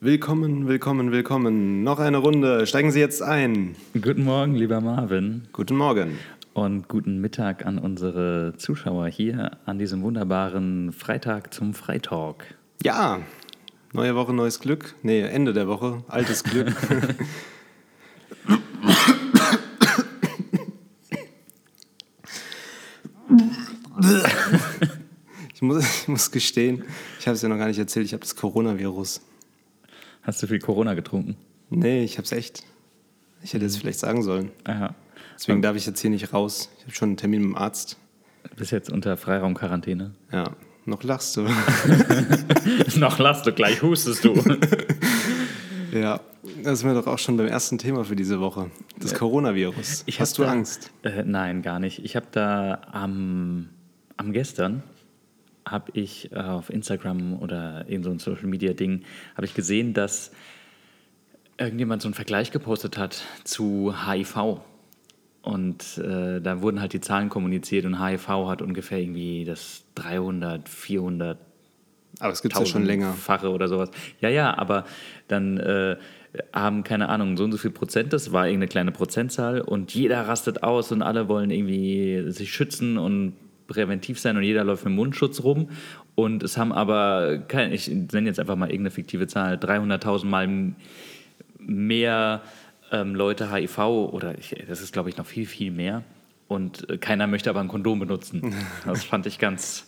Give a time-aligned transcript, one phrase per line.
[0.00, 1.82] Willkommen, willkommen, willkommen.
[1.82, 2.68] Noch eine Runde.
[2.68, 3.74] Steigen Sie jetzt ein.
[3.94, 5.48] Guten Morgen, lieber Marvin.
[5.52, 6.20] Guten Morgen.
[6.52, 12.44] Und guten Mittag an unsere Zuschauer hier an diesem wunderbaren Freitag zum Freitalk.
[12.84, 13.22] Ja,
[13.92, 14.94] neue Woche, neues Glück.
[15.02, 16.68] Nee, Ende der Woche, altes Glück.
[25.54, 26.84] ich, muss, ich muss gestehen,
[27.18, 29.22] ich habe es ja noch gar nicht erzählt, ich habe das Coronavirus.
[30.28, 31.38] Hast du viel Corona getrunken?
[31.70, 32.62] Nee, ich habe es echt.
[33.42, 34.50] Ich hätte es vielleicht sagen sollen.
[34.64, 34.94] Aha.
[35.34, 36.68] Deswegen darf ich jetzt hier nicht raus.
[36.76, 37.96] Ich habe schon einen Termin mit dem Arzt.
[38.54, 40.12] Bist jetzt unter Freiraumquarantäne?
[40.30, 40.50] Ja,
[40.84, 41.46] noch lachst du.
[42.98, 44.34] noch lachst du, gleich hustest du.
[45.92, 46.20] ja,
[46.62, 48.70] das sind wir doch auch schon beim ersten Thema für diese Woche.
[48.98, 50.02] Das Coronavirus.
[50.04, 50.90] Ich Hast du da, Angst?
[51.04, 52.04] Äh, nein, gar nicht.
[52.04, 53.70] Ich habe da am,
[54.18, 54.82] am gestern
[55.70, 59.02] habe ich äh, auf Instagram oder in so ein Social Media Ding
[59.34, 60.32] habe ich gesehen, dass
[61.58, 64.60] irgendjemand so einen Vergleich gepostet hat zu HIV.
[65.42, 70.68] Und äh, da wurden halt die Zahlen kommuniziert und HIV hat ungefähr irgendwie das 300,
[70.68, 71.38] 400
[72.20, 73.12] aber es gibt ja schon länger.
[73.12, 73.90] Fache oder sowas.
[74.20, 74.84] Ja, ja, aber
[75.28, 75.96] dann äh,
[76.52, 80.26] haben, keine Ahnung, so und so viel Prozent, das war irgendeine kleine Prozentzahl und jeder
[80.26, 83.34] rastet aus und alle wollen irgendwie sich schützen und
[83.68, 85.70] präventiv sein und jeder läuft mit Mundschutz rum.
[86.16, 90.74] Und es haben aber, kein, ich nenne jetzt einfach mal irgendeine fiktive Zahl, 300.000 Mal
[91.60, 92.42] mehr
[92.90, 96.02] ähm, Leute HIV oder ich, das ist, glaube ich, noch viel, viel mehr.
[96.48, 98.54] Und äh, keiner möchte aber ein Kondom benutzen.
[98.84, 99.86] Das fand ich ganz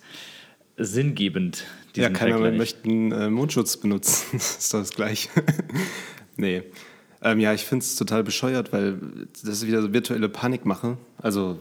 [0.77, 1.65] sinngebend.
[1.97, 2.59] Ja, keiner Vergleich.
[2.59, 4.27] möchte einen äh, Mundschutz benutzen.
[4.33, 5.31] das ist doch das Gleiche.
[6.37, 6.63] nee.
[7.23, 8.99] Ähm, ja, ich finde es total bescheuert, weil
[9.33, 10.97] das ist wieder so virtuelle Panikmache.
[11.19, 11.59] Also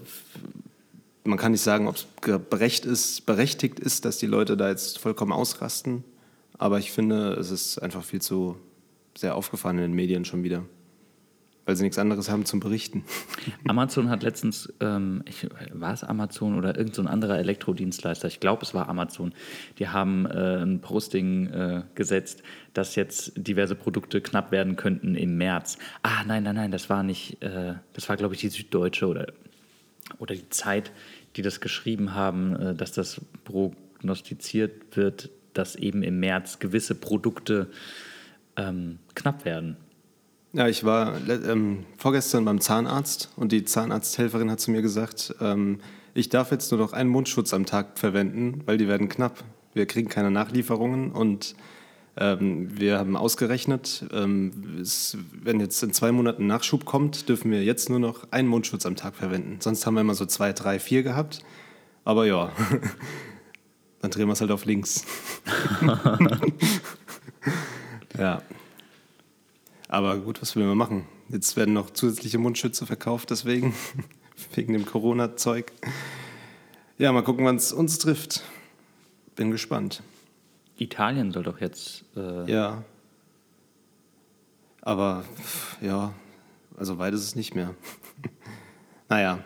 [1.23, 2.08] man kann nicht sagen, ob es
[2.50, 6.03] berechtigt ist, berechtigt ist, dass die Leute da jetzt vollkommen ausrasten.
[6.58, 8.58] Aber ich finde, es ist einfach viel zu
[9.17, 10.64] sehr aufgefahren in den Medien schon wieder.
[11.66, 13.03] Weil sie nichts anderes haben zum Berichten.
[13.68, 15.24] Amazon hat letztens, ähm,
[15.72, 19.34] war es Amazon oder irgendein so anderer Elektrodienstleister, ich glaube es war Amazon,
[19.78, 22.41] die haben äh, ein Posting äh, gesetzt,
[22.74, 25.78] dass jetzt diverse Produkte knapp werden könnten im März.
[26.02, 29.28] Ah, nein, nein, nein, das war nicht, äh, das war glaube ich die Süddeutsche oder,
[30.18, 30.92] oder die Zeit,
[31.36, 37.68] die das geschrieben haben, äh, dass das prognostiziert wird, dass eben im März gewisse Produkte
[38.56, 39.78] ähm, knapp werden.
[40.52, 45.80] Ja, ich war ähm, vorgestern beim Zahnarzt und die Zahnarzthelferin hat zu mir gesagt, ähm,
[46.16, 49.44] ich darf jetzt nur noch einen Mundschutz am Tag verwenden, weil die werden knapp.
[49.74, 51.56] Wir kriegen keine Nachlieferungen und
[52.16, 54.52] wir haben ausgerechnet, ähm,
[55.42, 58.97] wenn jetzt in zwei Monaten Nachschub kommt, dürfen wir jetzt nur noch einen Mundschutz am
[58.97, 59.58] Tag verwenden.
[59.62, 61.44] Sonst haben wir immer so zwei, drei, vier gehabt.
[62.03, 62.52] Aber ja,
[64.02, 65.06] dann drehen wir es halt auf links.
[68.18, 68.41] ja.
[69.88, 71.06] Aber gut, was will man machen?
[71.30, 73.74] Jetzt werden noch zusätzliche Mundschütze verkauft, deswegen,
[74.56, 75.72] wegen dem Corona-Zeug.
[76.97, 78.44] Ja, mal gucken, wann es uns trifft.
[79.36, 80.03] Bin gespannt.
[80.79, 82.03] Italien soll doch jetzt.
[82.16, 82.84] Äh ja.
[84.81, 85.25] Aber
[85.81, 86.13] ja,
[86.78, 87.75] also weit ist es nicht mehr.
[89.09, 89.40] naja,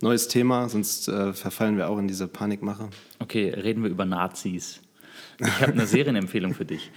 [0.00, 2.88] neues Thema, sonst äh, verfallen wir auch in diese Panikmache.
[3.18, 4.80] Okay, reden wir über Nazis.
[5.40, 6.90] Ich habe eine Serienempfehlung für dich.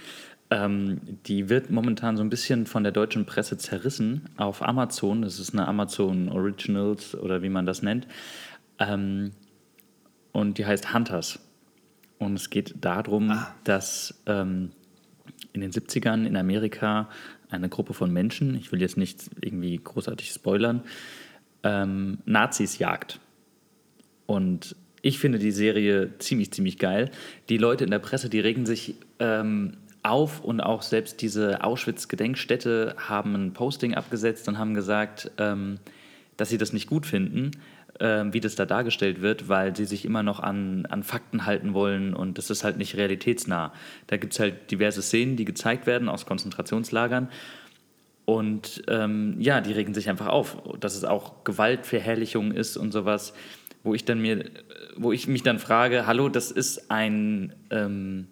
[0.50, 5.22] Ähm, die wird momentan so ein bisschen von der deutschen Presse zerrissen auf Amazon.
[5.22, 8.06] Das ist eine Amazon Originals oder wie man das nennt.
[8.78, 9.32] Ähm,
[10.32, 11.38] und die heißt Hunters.
[12.22, 13.54] Und es geht darum, ah.
[13.64, 14.70] dass ähm,
[15.52, 17.08] in den 70ern in Amerika
[17.50, 20.82] eine Gruppe von Menschen, ich will jetzt nicht irgendwie großartig spoilern,
[21.62, 23.20] ähm, Nazis jagt.
[24.26, 27.10] Und ich finde die Serie ziemlich, ziemlich geil.
[27.48, 32.94] Die Leute in der Presse, die regen sich ähm, auf und auch selbst diese Auschwitz-Gedenkstätte
[32.96, 35.78] haben ein Posting abgesetzt und haben gesagt, ähm,
[36.36, 37.50] dass sie das nicht gut finden,
[38.02, 41.72] äh, wie das da dargestellt wird, weil sie sich immer noch an, an Fakten halten
[41.72, 43.72] wollen und das ist halt nicht realitätsnah.
[44.08, 47.28] Da gibt es halt diverse Szenen, die gezeigt werden aus Konzentrationslagern.
[48.24, 53.34] Und ähm, ja, die regen sich einfach auf, dass es auch Gewaltverherrlichung ist und sowas,
[53.82, 54.44] wo ich dann mir,
[54.96, 58.28] wo ich mich dann frage, hallo, das ist ein ähm,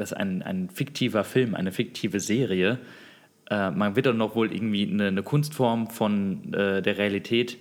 [0.00, 2.78] das ist ein, ein fiktiver Film, eine fiktive Serie.
[3.50, 7.58] Äh, man wird dann noch wohl irgendwie eine, eine Kunstform von äh, der Realität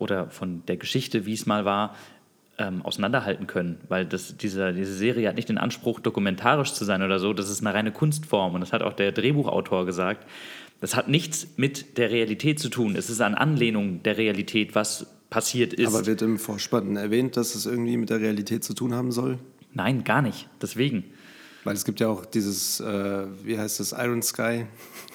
[0.00, 1.94] oder von der Geschichte, wie es mal war,
[2.58, 7.02] ähm, auseinanderhalten können, weil das, diese, diese Serie hat nicht den Anspruch, dokumentarisch zu sein
[7.02, 10.26] oder so, das ist eine reine Kunstform und das hat auch der Drehbuchautor gesagt.
[10.80, 15.06] Das hat nichts mit der Realität zu tun, es ist eine Anlehnung der Realität, was
[15.30, 15.86] passiert ist.
[15.86, 19.38] Aber wird im Vorspann erwähnt, dass es irgendwie mit der Realität zu tun haben soll?
[19.72, 21.04] Nein, gar nicht, deswegen.
[21.64, 24.66] Weil es gibt ja auch dieses, äh, wie heißt das, Iron Sky.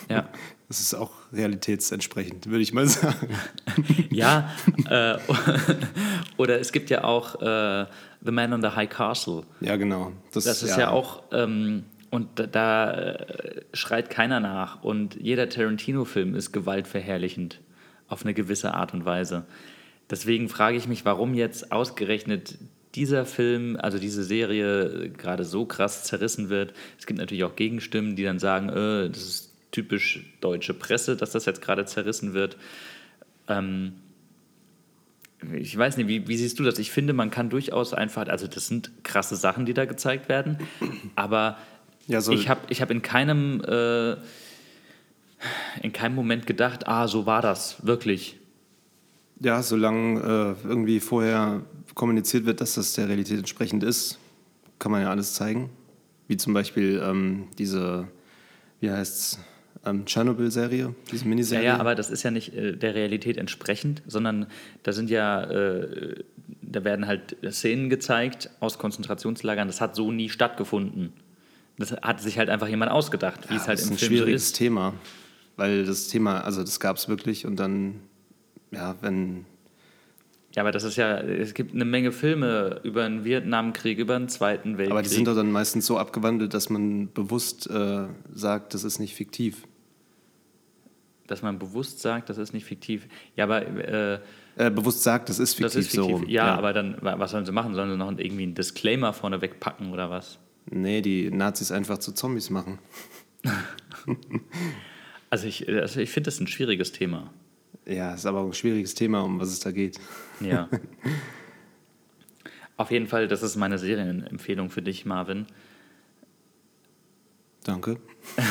[0.09, 0.29] Ja.
[0.67, 3.29] Das ist auch realitätsentsprechend, würde ich mal sagen.
[4.11, 4.49] Ja,
[4.89, 5.17] äh,
[6.37, 7.85] oder es gibt ja auch äh,
[8.23, 9.43] The Man on the High Castle.
[9.59, 10.13] Ja, genau.
[10.31, 14.83] Das ist ja, auch, ähm, und da, da äh, schreit keiner nach.
[14.83, 17.59] Und jeder Tarantino-Film ist gewaltverherrlichend
[18.07, 19.45] auf eine gewisse Art und Weise.
[20.09, 22.57] Deswegen frage ich mich, warum jetzt ausgerechnet
[22.93, 26.73] dieser Film, also diese Serie, gerade so krass zerrissen wird.
[26.97, 31.31] Es gibt natürlich auch Gegenstimmen, die dann sagen, äh, das ist typisch deutsche Presse, dass
[31.31, 32.55] das jetzt gerade zerrissen wird.
[33.49, 33.93] Ähm,
[35.53, 36.79] ich weiß nicht, wie, wie, siehst du das?
[36.79, 40.59] Ich finde, man kann durchaus einfach, also das sind krasse Sachen, die da gezeigt werden,
[41.15, 41.57] aber
[42.07, 44.13] ja, so ich habe ich hab in keinem äh,
[45.81, 48.39] in keinem Moment gedacht, ah, so war das wirklich.
[49.41, 51.63] Ja, solange äh, irgendwie vorher
[51.95, 54.19] kommuniziert wird, dass das der Realität entsprechend ist,
[54.79, 55.69] kann man ja alles zeigen.
[56.29, 58.07] Wie zum Beispiel ähm, diese,
[58.79, 59.39] wie heißt es,
[59.85, 61.65] ähm, Tschernobyl-Serie, diese Miniserie.
[61.65, 64.47] Ja, ja, aber das ist ja nicht äh, der Realität entsprechend, sondern
[64.83, 66.23] da sind ja, äh,
[66.61, 69.67] da werden halt Szenen gezeigt aus Konzentrationslagern.
[69.67, 71.13] Das hat so nie stattgefunden.
[71.77, 74.01] Das hat sich halt einfach jemand ausgedacht, wie ja, es halt im Film ist.
[74.01, 74.93] Das ist ein schwieriges so Thema,
[75.57, 77.99] weil das Thema, also das gab es wirklich und dann,
[78.71, 79.45] ja, wenn
[80.55, 84.29] ja, aber das ist ja, es gibt eine Menge Filme über den Vietnamkrieg, über den
[84.29, 84.91] Zweiten Weltkrieg.
[84.91, 88.99] Aber die sind doch dann meistens so abgewandelt, dass man bewusst äh, sagt, das ist
[88.99, 89.63] nicht fiktiv
[91.27, 93.07] dass man bewusst sagt, das ist nicht fiktiv.
[93.35, 93.65] Ja, aber.
[93.65, 94.19] Äh,
[94.57, 95.73] äh, bewusst sagt, das ist fiktiv.
[95.73, 96.17] Das ist fiktiv.
[96.19, 96.23] So.
[96.25, 97.73] Ja, ja, aber dann, was sollen sie machen?
[97.73, 100.39] Sollen sie noch irgendwie einen Disclaimer vorne wegpacken oder was?
[100.69, 102.79] Nee, die Nazis einfach zu Zombies machen.
[105.29, 107.33] also ich, also ich finde das ein schwieriges Thema.
[107.85, 109.99] Ja, ist aber auch ein schwieriges Thema, um was es da geht.
[110.39, 110.69] Ja.
[112.77, 115.45] Auf jeden Fall, das ist meine Serienempfehlung für dich, Marvin.
[117.63, 117.97] Danke.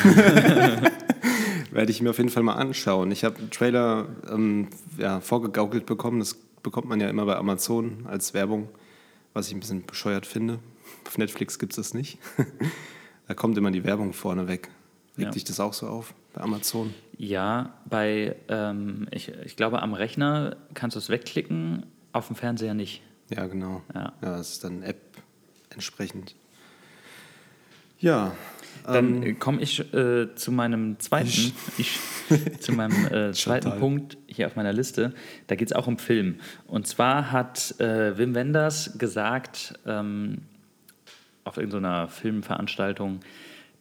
[1.70, 3.10] Werde ich mir auf jeden Fall mal anschauen.
[3.10, 6.20] Ich habe einen Trailer ähm, ja, vorgegaukelt bekommen.
[6.20, 8.68] Das bekommt man ja immer bei Amazon als Werbung,
[9.34, 10.58] was ich ein bisschen bescheuert finde.
[11.06, 12.18] Auf Netflix gibt es das nicht.
[13.28, 14.70] da kommt immer die Werbung vorne weg.
[15.16, 15.30] Legt ja.
[15.30, 16.92] dich das auch so auf bei Amazon?
[17.16, 22.74] Ja, bei, ähm, ich, ich glaube, am Rechner kannst du es wegklicken, auf dem Fernseher
[22.74, 23.02] nicht.
[23.30, 23.82] Ja, genau.
[23.94, 25.00] Ja, ja das ist dann App
[25.70, 26.34] entsprechend.
[27.98, 28.34] Ja,
[28.84, 31.98] dann ähm, komme ich äh, zu meinem zweiten, ich,
[32.60, 35.14] zu meinem äh, zweiten Punkt hier auf meiner Liste.
[35.46, 36.40] Da geht es auch um Film.
[36.66, 40.42] Und zwar hat äh, Wim Wenders gesagt ähm,
[41.44, 43.20] auf irgendeiner Filmveranstaltung,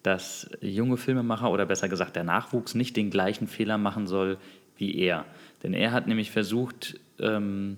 [0.03, 4.37] dass junge Filmemacher oder besser gesagt der Nachwuchs nicht den gleichen Fehler machen soll
[4.77, 5.25] wie er.
[5.63, 7.77] Denn er hat nämlich versucht ähm,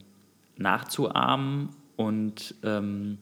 [0.58, 3.18] nachzuahmen und ähm,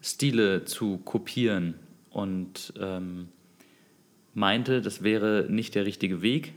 [0.00, 1.74] Stile zu kopieren
[2.10, 3.28] und ähm,
[4.34, 6.54] meinte, das wäre nicht der richtige Weg,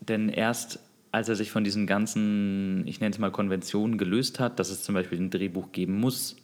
[0.00, 0.80] denn erst
[1.12, 4.82] als er sich von diesen ganzen, ich nenne es mal Konventionen gelöst hat, dass es
[4.82, 6.36] zum Beispiel ein Drehbuch geben muss,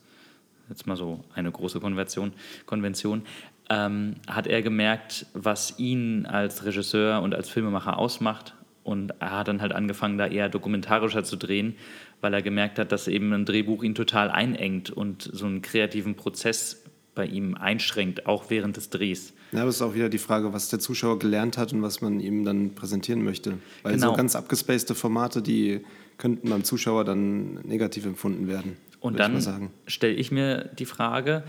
[0.68, 2.32] jetzt mal so eine große Konvention,
[2.66, 3.22] Konvention
[3.70, 8.54] ähm, hat er gemerkt, was ihn als Regisseur und als Filmemacher ausmacht.
[8.82, 11.76] Und er hat dann halt angefangen, da eher dokumentarischer zu drehen,
[12.22, 16.14] weil er gemerkt hat, dass eben ein Drehbuch ihn total einengt und so einen kreativen
[16.14, 19.34] Prozess bei ihm einschränkt, auch während des Drehs.
[19.52, 22.00] Ja, aber es ist auch wieder die Frage, was der Zuschauer gelernt hat und was
[22.00, 23.58] man ihm dann präsentieren möchte.
[23.82, 24.10] Weil genau.
[24.10, 25.80] so ganz abgespacede Formate, die
[26.16, 28.76] könnten beim Zuschauer dann negativ empfunden werden.
[29.00, 31.44] Und dann stelle ich mir die Frage,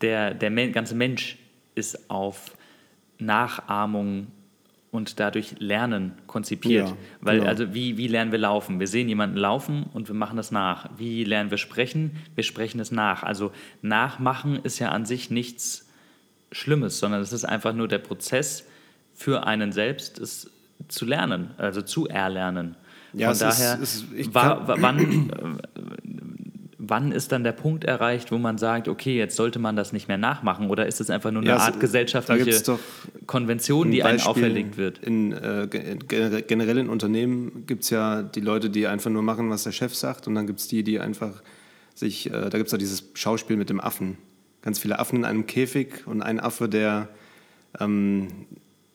[0.00, 1.38] der, der ganze Mensch
[1.74, 2.56] ist auf
[3.18, 4.28] Nachahmung
[4.90, 6.88] und dadurch Lernen konzipiert.
[6.88, 7.48] Ja, Weil, genau.
[7.50, 8.80] also, wie, wie lernen wir laufen?
[8.80, 10.88] Wir sehen jemanden laufen und wir machen das nach.
[10.96, 12.16] Wie lernen wir sprechen?
[12.34, 13.22] Wir sprechen es nach.
[13.22, 15.88] Also, nachmachen ist ja an sich nichts
[16.52, 18.66] Schlimmes, sondern es ist einfach nur der Prozess
[19.14, 20.50] für einen selbst, es
[20.86, 22.76] zu lernen, also zu erlernen.
[23.12, 25.30] Ja, Von daher, ist, ist, war, wann,
[26.78, 30.06] wann ist dann der Punkt erreicht, wo man sagt, okay, jetzt sollte man das nicht
[30.06, 30.70] mehr nachmachen?
[30.70, 32.78] Oder ist es einfach nur eine ja, Art gesellschaftliche
[33.26, 34.98] Konvention, die einem auferlegt wird?
[34.98, 39.64] In, äh, generell in Unternehmen gibt es ja die Leute, die einfach nur machen, was
[39.64, 40.28] der Chef sagt.
[40.28, 41.42] Und dann gibt es die, die einfach
[41.94, 44.16] sich, äh, da gibt es ja dieses Schauspiel mit dem Affen.
[44.62, 47.08] Ganz viele Affen in einem Käfig und ein Affe, der,
[47.80, 48.28] ähm,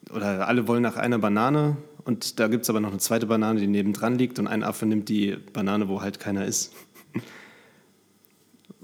[0.10, 1.76] oder alle wollen nach einer Banane.
[2.06, 4.40] Und da gibt es aber noch eine zweite Banane, die nebendran liegt.
[4.40, 6.74] Und ein Affe nimmt die Banane, wo halt keiner ist.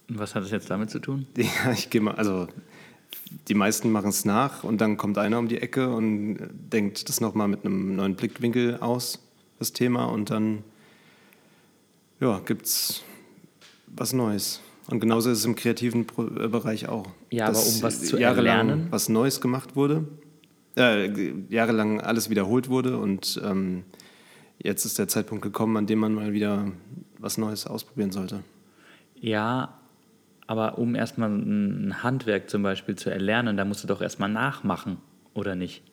[0.10, 1.28] Was hat das jetzt damit zu tun?
[1.38, 2.48] Ja, ich gehe mal, also
[3.48, 7.22] die meisten machen es nach und dann kommt einer um die Ecke und denkt das
[7.22, 9.20] nochmal mit einem neuen Blickwinkel aus,
[9.60, 10.64] das Thema, und dann
[12.20, 13.04] ja, gibt es
[13.88, 14.62] was Neues.
[14.88, 17.08] Und genauso ist es im kreativen äh, Bereich auch.
[17.30, 18.88] Ja, aber Dass um was zu erlernen?
[18.90, 20.08] was Neues gemacht wurde,
[20.76, 23.84] äh, jahrelang alles wiederholt wurde und ähm,
[24.58, 26.72] jetzt ist der Zeitpunkt gekommen, an dem man mal wieder
[27.20, 28.44] was Neues ausprobieren sollte.
[29.20, 29.79] Ja,
[30.50, 34.98] aber um erstmal ein Handwerk zum Beispiel zu erlernen, da musst du doch erstmal nachmachen,
[35.36, 35.84] oder nicht?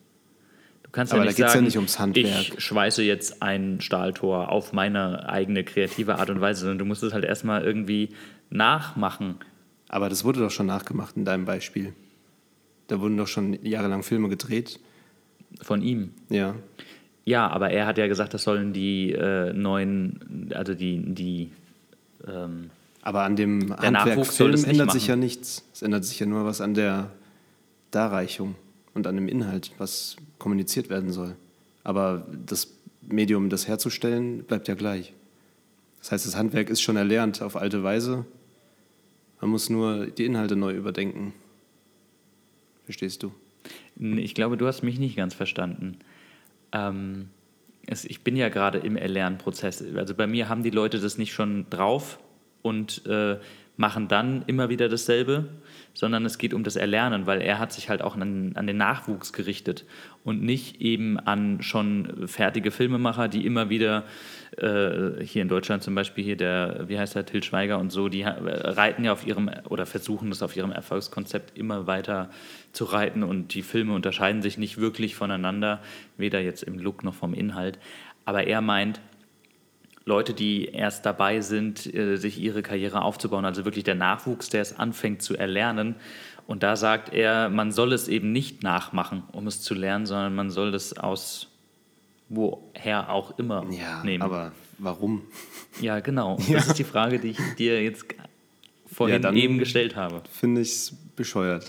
[0.83, 2.27] Du kannst Aber ja da nicht ja sagen, nicht ums Handwerk.
[2.27, 7.03] ich schweiße jetzt ein Stahltor auf meine eigene kreative Art und Weise, sondern du musst
[7.03, 8.09] es halt erstmal irgendwie
[8.49, 9.35] nachmachen.
[9.91, 11.93] Aber das wurde doch schon nachgemacht in deinem Beispiel.
[12.87, 14.81] Da wurden doch schon jahrelang Filme gedreht.
[15.61, 16.13] Von ihm.
[16.31, 16.55] Ja.
[17.27, 21.51] Ja, aber er hat ja gesagt, das sollen die äh, neuen, also die, die
[22.27, 22.71] ähm,
[23.07, 25.65] Aber an dem Handwerkfilm das nicht ändert sich ja nichts.
[25.73, 27.13] Es ändert sich ja nur was an der
[27.93, 28.57] Darreichung
[28.95, 31.37] und an dem Inhalt, was kommuniziert werden soll.
[31.85, 35.15] Aber das Medium, das herzustellen, bleibt ja gleich.
[36.01, 38.27] Das heißt, das Handwerk ist schon erlernt auf alte Weise.
[39.41, 41.33] Man muss nur die Inhalte neu überdenken.
[42.87, 43.33] Verstehst du?
[44.01, 45.99] Ich glaube, du hast mich nicht ganz verstanden.
[46.73, 47.29] Ähm,
[47.87, 49.85] es, ich bin ja gerade im Erlernprozess.
[49.95, 52.19] Also bei mir haben die Leute das nicht schon drauf
[52.67, 53.37] und äh,
[53.79, 55.45] machen dann immer wieder dasselbe,
[55.93, 58.79] sondern es geht um das Erlernen, weil er hat sich halt auch an, an den
[58.79, 59.85] Nachwuchs gerichtet
[60.25, 64.05] und nicht eben an schon fertige Filmemacher, die immer wieder
[64.57, 68.09] äh, hier in Deutschland zum Beispiel hier der, wie heißt der, Till Schweiger und so,
[68.09, 72.31] die ha- reiten ja auf ihrem oder versuchen das auf ihrem Erfolgskonzept immer weiter
[72.73, 75.83] zu reiten und die Filme unterscheiden sich nicht wirklich voneinander,
[76.17, 77.79] weder jetzt im Look noch vom Inhalt.
[78.25, 79.01] Aber er meint,
[80.09, 84.63] Leute, die erst dabei sind, äh, sich ihre Karriere aufzubauen, also wirklich der Nachwuchs, der
[84.63, 85.97] es anfängt zu erlernen.
[86.47, 90.33] Und da sagt er, man soll es eben nicht nachmachen, um es zu lernen, sondern
[90.37, 91.49] man soll es aus
[92.29, 94.23] woher auch immer Ja, nehmen.
[94.23, 95.23] aber warum?
[95.81, 96.39] ja, genau.
[96.49, 96.59] Ja.
[96.59, 98.05] Das ist die Frage, die ich dir jetzt
[98.87, 100.23] vorhin dann- eben gestellt habe.
[100.31, 101.67] Finde ich es bescheuert.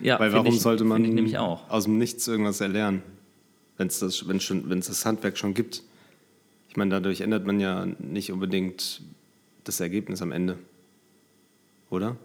[0.00, 1.02] Ja, Weil warum ich, sollte man
[1.68, 3.02] aus dem Nichts irgendwas erlernen,
[3.76, 5.82] wenn es das, wenn's schon, wenn's das Handwerk schon gibt?
[6.74, 9.00] Ich meine, dadurch ändert man ja nicht unbedingt
[9.62, 10.58] das Ergebnis am Ende.
[11.88, 12.16] Oder?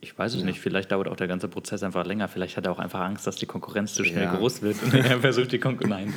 [0.00, 2.26] Ich weiß es nicht, vielleicht dauert auch der ganze Prozess einfach länger.
[2.26, 4.34] Vielleicht hat er auch einfach Angst, dass die Konkurrenz zu schnell Ja.
[4.34, 5.90] groß wird und er versucht die Konkurrenz.
[5.90, 6.14] Nein.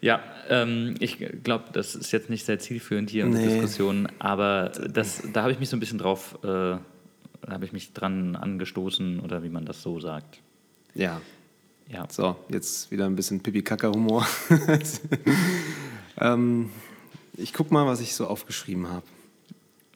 [0.00, 3.48] Ja, ähm, ich glaube, das ist jetzt nicht sehr zielführend hier in der Nee.
[3.48, 6.48] Diskussion, aber das, da habe ich mich so ein bisschen drauf, äh,
[7.46, 10.40] habe ich mich dran angestoßen oder wie man das so sagt.
[10.94, 11.20] Ja.
[11.88, 14.26] Ja, So, jetzt wieder ein bisschen Pipi-Kaka-Humor.
[16.20, 16.70] ähm,
[17.36, 19.04] ich guck mal, was ich so aufgeschrieben habe.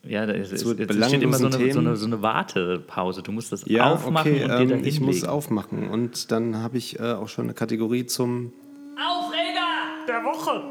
[0.04, 3.22] ja da ist, Zu es steht immer so eine, so, eine, so eine Wartepause.
[3.22, 5.88] Du musst das Ja, aufmachen okay, und dir ähm, ich muss aufmachen.
[5.88, 8.52] Und dann habe ich äh, auch schon eine Kategorie zum
[8.96, 10.62] Aufreger der Woche.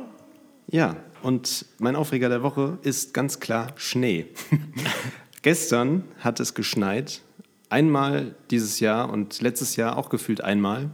[0.71, 4.27] Ja, und mein Aufreger der Woche ist ganz klar Schnee.
[5.41, 7.21] Gestern hat es geschneit.
[7.69, 10.89] Einmal dieses Jahr und letztes Jahr auch gefühlt einmal.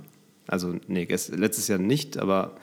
[0.47, 2.59] Also, nee, letztes Jahr nicht, aber äh,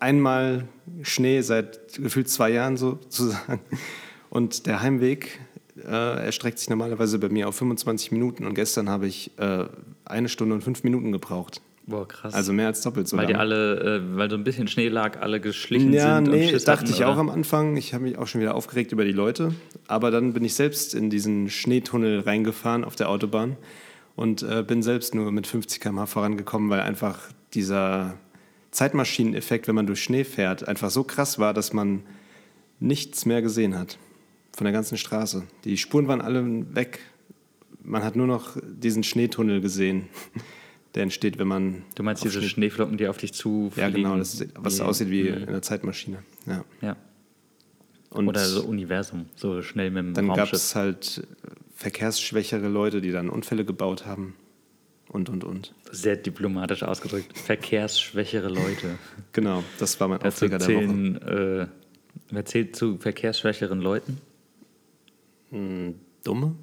[0.00, 0.64] einmal
[1.02, 3.60] Schnee seit gefühlt zwei Jahren sozusagen.
[4.30, 5.40] Und der Heimweg
[5.84, 9.64] äh, erstreckt sich normalerweise bei mir auf 25 Minuten und gestern habe ich äh,
[10.04, 11.60] eine Stunde und fünf Minuten gebraucht.
[11.88, 12.34] Boah, krass.
[12.34, 15.20] Also mehr als doppelt so weil die alle, äh, weil so ein bisschen Schnee lag,
[15.20, 16.28] alle geschlichen Ja, sind.
[16.28, 17.20] und nee, Schiss dachte hatten, ich auch oder?
[17.20, 17.76] am Anfang.
[17.76, 19.54] Ich habe mich auch schon wieder aufgeregt über die Leute.
[19.86, 23.56] Aber dann bin ich selbst in diesen Schneetunnel reingefahren auf der Autobahn
[24.16, 27.20] und äh, bin selbst nur mit 50 km/h vorangekommen, weil einfach
[27.54, 28.14] dieser
[28.76, 32.02] Zeitmaschineneffekt, wenn man durch Schnee fährt, einfach so krass war, dass man
[32.78, 33.98] nichts mehr gesehen hat
[34.54, 35.44] von der ganzen Straße.
[35.64, 37.00] Die Spuren waren alle weg.
[37.82, 40.08] Man hat nur noch diesen Schneetunnel gesehen,
[40.94, 41.84] der entsteht, wenn man.
[41.94, 44.82] Du meinst diese Schnee- Schneeflocken, die auf dich zu Ja, genau, das ist, was die-
[44.82, 46.18] aussieht wie in einer Zeitmaschine.
[46.46, 46.64] Ja.
[46.82, 46.96] Ja.
[48.10, 51.26] Und Oder so Universum, so schnell mit dem dann gab es halt
[51.74, 54.34] verkehrsschwächere Leute, die dann Unfälle gebaut haben.
[55.16, 55.74] Und, und, und.
[55.92, 57.38] Sehr diplomatisch ausgedrückt.
[57.38, 58.98] Verkehrsschwächere Leute.
[59.32, 61.68] Genau, das war mein Dazu Aufreger der Woche.
[61.68, 64.20] äh, wer zählt zu verkehrsschwächeren Leuten?
[66.22, 66.56] Dumme?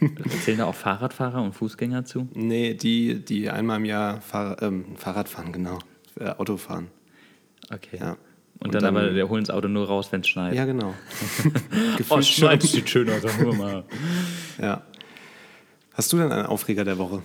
[0.44, 2.28] Zählen da auch Fahrradfahrer und Fußgänger zu?
[2.34, 5.78] Nee, die, die einmal im Jahr Fahr ähm, Fahrrad fahren, genau.
[6.20, 6.88] Äh, Auto fahren.
[7.70, 7.96] Okay.
[7.98, 8.18] Ja.
[8.58, 10.54] Und, dann, aber, wir holen das Auto nur raus, wenn es schneit.
[10.54, 10.94] Ja, genau.
[12.10, 13.22] oh, schneit, sieht schön aus,
[13.56, 13.84] mal.
[14.60, 14.82] Ja.
[15.94, 17.22] Hast du denn einen Aufreger der Woche?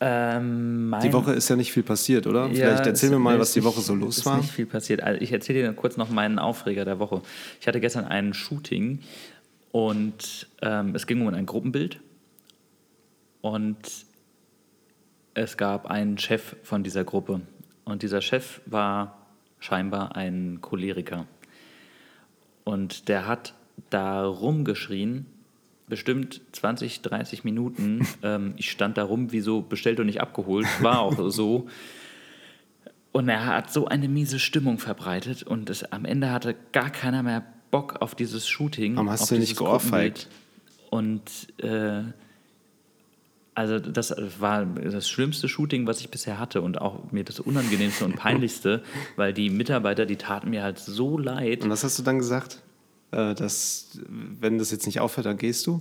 [0.00, 2.46] Ähm, Die Woche ist ja nicht viel passiert, oder?
[2.46, 4.36] Ja, Vielleicht erzähl mir mal, was die ist Woche so los ist war.
[4.38, 5.02] nicht viel passiert.
[5.02, 7.20] Also ich erzähle dir kurz noch meinen Aufreger der Woche.
[7.60, 9.00] Ich hatte gestern ein Shooting
[9.72, 12.00] und ähm, es ging um ein Gruppenbild
[13.40, 13.76] und
[15.34, 17.40] es gab einen Chef von dieser Gruppe
[17.84, 19.26] und dieser Chef war
[19.58, 21.26] scheinbar ein Choleriker
[22.64, 23.54] und der hat
[23.90, 25.26] da rumgeschrien
[25.88, 28.06] bestimmt 20, 30 Minuten.
[28.22, 30.66] Ähm, ich stand da rum, wie so bestellt und nicht abgeholt.
[30.82, 31.68] War auch so.
[33.12, 37.22] Und er hat so eine miese Stimmung verbreitet und es, am Ende hatte gar keiner
[37.22, 38.96] mehr Bock auf dieses Shooting.
[38.96, 40.28] Warum hast du nicht geohrfeigt?
[40.90, 41.22] Und
[41.58, 42.02] äh,
[43.54, 48.04] also das war das schlimmste Shooting, was ich bisher hatte und auch mir das unangenehmste
[48.04, 48.82] und peinlichste,
[49.16, 51.64] weil die Mitarbeiter, die taten mir halt so leid.
[51.64, 52.62] Und was hast du dann gesagt?
[53.10, 55.80] Äh, dass, wenn das jetzt nicht aufhört, dann gehst du?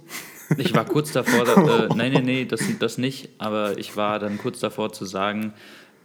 [0.57, 4.37] Ich war kurz davor, äh, nein, nein, nee, das, das nicht, aber ich war dann
[4.37, 5.53] kurz davor zu sagen,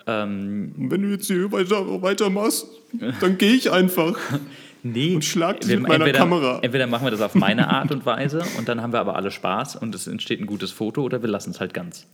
[0.07, 2.67] ähm, Und wenn du jetzt hier weiter, weitermachst,
[3.21, 4.19] dann gehe ich einfach.
[4.83, 6.59] nee, Und schlag dich mit meiner entweder, Kamera.
[6.63, 9.31] Entweder machen wir das auf meine Art und Weise und dann haben wir aber alle
[9.31, 12.07] Spaß und es entsteht ein gutes Foto oder wir lassen es halt ganz.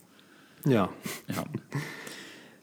[0.66, 0.90] Ja.
[1.28, 1.44] Ja.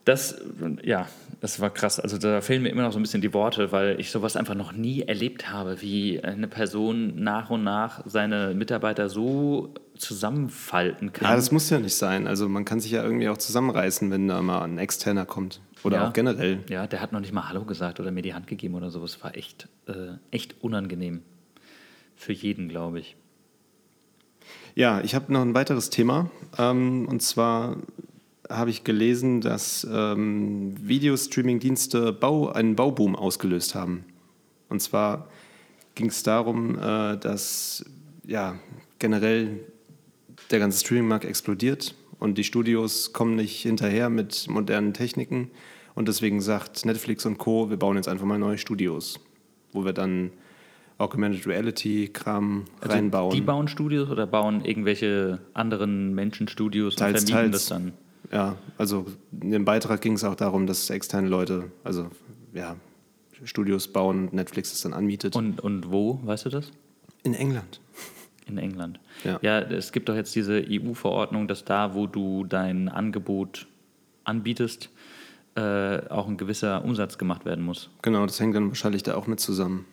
[0.05, 0.39] Das,
[0.83, 1.07] ja,
[1.41, 1.99] das war krass.
[1.99, 4.53] Also da fehlen mir immer noch so ein bisschen die Worte, weil ich sowas einfach
[4.53, 11.27] noch nie erlebt habe, wie eine Person nach und nach seine Mitarbeiter so zusammenfalten kann.
[11.29, 12.27] Ja, das muss ja nicht sein.
[12.27, 15.59] Also man kann sich ja irgendwie auch zusammenreißen, wenn da mal ein Externer kommt.
[15.83, 16.07] Oder Ja.
[16.07, 16.59] auch generell.
[16.69, 19.23] Ja, der hat noch nicht mal Hallo gesagt oder mir die Hand gegeben oder sowas.
[19.23, 21.21] War echt, äh, echt unangenehm.
[22.15, 23.15] Für jeden, glaube ich.
[24.75, 26.29] Ja, ich habe noch ein weiteres Thema.
[26.57, 27.77] Ähm, und zwar
[28.49, 34.05] habe ich gelesen, dass ähm, Videostreaming-Dienste Bau, einen Bauboom ausgelöst haben.
[34.69, 35.27] Und zwar
[35.95, 37.85] ging es darum, äh, dass
[38.25, 38.59] ja,
[38.99, 39.59] generell
[40.51, 45.51] der ganze Streaming-Markt explodiert und die Studios kommen nicht hinterher mit modernen Techniken.
[45.95, 49.19] Und deswegen sagt Netflix und Co., wir bauen jetzt einfach mal neue Studios,
[49.71, 50.31] wo wir dann
[50.97, 53.25] Augmented Reality-Kram reinbauen.
[53.25, 57.51] Also Die bauen Studios oder bauen irgendwelche anderen Menschen Studios und Teils, vermieten teils.
[57.51, 57.93] das dann?
[58.31, 59.05] Ja, also
[59.41, 62.09] in dem Beitrag ging es auch darum, dass externe Leute, also
[62.53, 62.75] ja,
[63.43, 65.35] Studios bauen und Netflix es dann anmietet.
[65.35, 66.71] Und, und wo, weißt du das?
[67.25, 67.81] in England.
[68.47, 68.99] In England.
[69.23, 69.59] Ja.
[69.59, 73.67] es gibt doch jetzt diese EU-Verordnung, dass da, wo du dein Angebot
[74.23, 74.89] anbietest,
[75.55, 77.89] äh, auch ein gewisser Umsatz gemacht werden muss.
[78.03, 79.85] Genau, das hängt dann wahrscheinlich da auch mit zusammen.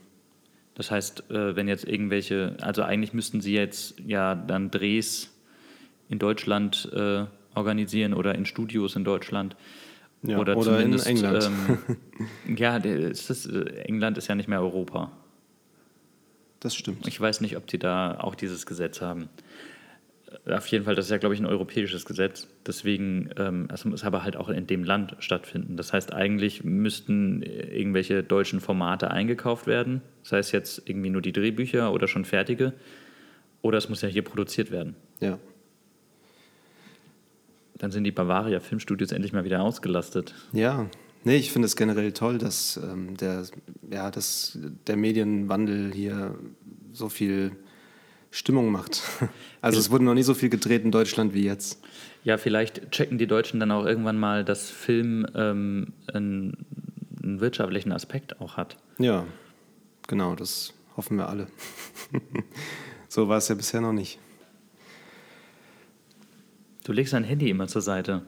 [0.75, 5.31] Das heißt, äh, wenn jetzt irgendwelche, also eigentlich müssten sie jetzt ja dann Drehs
[6.09, 9.57] in Deutschland äh, organisieren oder in Studios in Deutschland.
[10.23, 11.51] Ja, oder, oder in zumindest, England.
[12.47, 15.11] Ähm, ja, ist das, äh, England ist ja nicht mehr Europa.
[16.61, 17.09] Das stimmt.
[17.09, 19.29] Ich weiß nicht, ob die da auch dieses Gesetz haben.
[20.47, 22.49] Auf jeden Fall, das ist ja, glaube ich, ein europäisches Gesetz.
[22.67, 25.77] Deswegen, ähm, es muss aber halt auch in dem Land stattfinden.
[25.77, 30.03] Das heißt, eigentlich müssten irgendwelche deutschen Formate eingekauft werden.
[30.23, 32.73] Das heißt jetzt irgendwie nur die Drehbücher oder schon fertige.
[33.61, 34.97] Oder es muss ja hier produziert werden.
[35.21, 35.38] Ja.
[37.83, 40.37] Dann sind die Bavaria Filmstudios endlich mal wieder ausgelastet.
[40.53, 40.88] Ja,
[41.25, 43.45] nee, ich finde es generell toll, dass, ähm, der,
[43.90, 46.38] ja, dass der Medienwandel hier
[46.92, 47.57] so viel
[48.31, 49.03] Stimmung macht.
[49.61, 51.81] Also es wurde noch nie so viel gedreht in Deutschland wie jetzt.
[52.25, 56.66] Ja, vielleicht checken die Deutschen dann auch irgendwann mal, dass Film ähm, einen,
[57.23, 58.77] einen wirtschaftlichen Aspekt auch hat.
[58.99, 59.25] Ja,
[60.09, 61.47] genau, das hoffen wir alle.
[63.09, 64.18] so war es ja bisher noch nicht.
[66.85, 68.23] Du legst dein Handy immer zur Seite.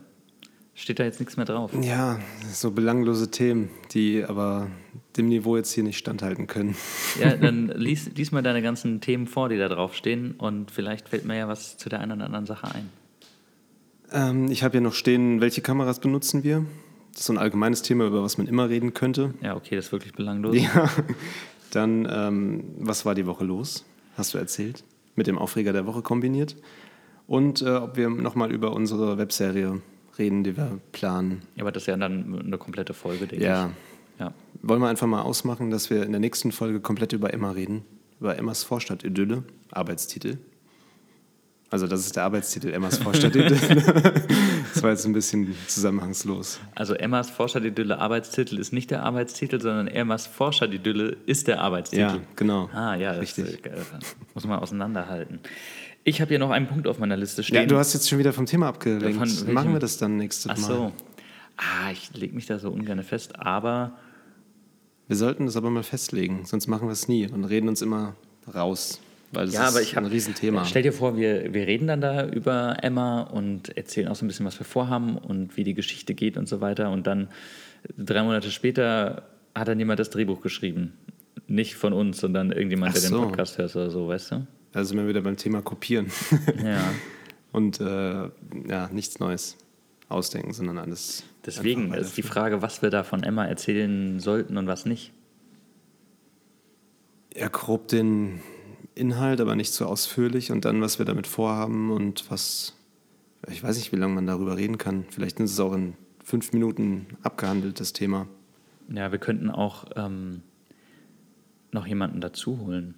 [0.76, 1.72] Steht da jetzt nichts mehr drauf?
[1.82, 2.18] Ja,
[2.52, 4.68] so belanglose Themen, die aber
[5.16, 6.76] dem Niveau jetzt hier nicht standhalten können.
[7.20, 11.24] Ja, dann lies, lies mal deine ganzen Themen vor, die da draufstehen und vielleicht fällt
[11.24, 12.90] mir ja was zu der einen oder anderen Sache ein.
[14.10, 16.66] Ähm, ich habe hier noch stehen, welche Kameras benutzen wir?
[17.12, 19.34] Das ist so ein allgemeines Thema, über was man immer reden könnte.
[19.42, 20.56] Ja, okay, das ist wirklich belanglos.
[20.56, 20.90] Ja.
[21.70, 23.84] Dann, ähm, was war die Woche los?
[24.16, 24.82] Hast du erzählt?
[25.14, 26.56] Mit dem Aufreger der Woche kombiniert.
[27.26, 29.80] Und äh, ob wir nochmal über unsere Webserie
[30.18, 31.42] reden, die wir planen.
[31.56, 33.66] Ja, aber das ist ja dann eine komplette Folge, denke Ja.
[33.68, 34.20] ich.
[34.20, 34.32] Ja.
[34.62, 37.82] Wollen wir einfach mal ausmachen, dass wir in der nächsten Folge komplett über Emma reden?
[38.20, 40.38] Über Emmas Vorstadt-Idylle, Arbeitstitel.
[41.70, 43.56] Also, das ist der Arbeitstitel, Emmas Vorstadt-Idylle.
[44.74, 46.60] das war jetzt ein bisschen zusammenhangslos.
[46.76, 52.00] Also Emmas Forscher-Idylle Arbeitstitel ist nicht der Arbeitstitel, sondern Emmas Forscher-Idylle ist der Arbeitstitel.
[52.02, 52.70] Ja, genau.
[52.72, 53.66] Ah, ja, das Richtig.
[53.66, 53.72] äh,
[54.34, 55.40] muss man auseinanderhalten.
[56.04, 57.56] Ich habe hier noch einen Punkt auf meiner Liste stehen.
[57.56, 59.16] Ja, du hast jetzt schon wieder vom Thema abgelenkt.
[59.18, 59.52] Von welchem?
[59.54, 60.66] Machen wir das dann nächstes Ach Mal.
[60.66, 60.92] so.
[61.56, 63.92] Ah, ich lege mich da so ungern fest, aber
[65.06, 68.16] Wir sollten das aber mal festlegen, sonst machen wir es nie und reden uns immer
[68.54, 69.00] raus.
[69.32, 70.64] Weil das ja, ist aber ich ein habe Riesenthema.
[70.64, 74.28] Stell dir vor, wir, wir reden dann da über Emma und erzählen auch so ein
[74.28, 76.90] bisschen, was wir vorhaben und wie die Geschichte geht und so weiter.
[76.90, 77.28] Und dann
[77.98, 80.92] drei Monate später hat dann jemand das Drehbuch geschrieben.
[81.48, 83.18] Nicht von uns, sondern irgendjemand, Ach der so.
[83.18, 84.46] den Podcast hört oder so, weißt du?
[84.74, 86.10] Da sind wir wieder beim Thema Kopieren.
[86.64, 86.82] Ja.
[87.52, 88.28] und äh,
[88.68, 89.56] ja, nichts Neues
[90.08, 91.22] ausdenken, sondern alles.
[91.46, 92.22] Deswegen ist die.
[92.22, 95.12] Frage, was wir da von Emma erzählen sollten und was nicht.
[97.36, 98.40] Ja, grob den
[98.96, 102.74] Inhalt, aber nicht so ausführlich und dann, was wir damit vorhaben und was,
[103.48, 105.04] ich weiß nicht, wie lange man darüber reden kann.
[105.08, 108.26] Vielleicht ist es auch in fünf Minuten abgehandelt, das Thema.
[108.88, 110.42] Ja, wir könnten auch ähm,
[111.70, 112.96] noch jemanden dazu holen.